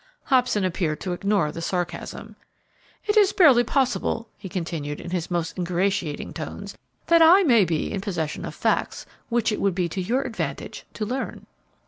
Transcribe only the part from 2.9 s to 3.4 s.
"It is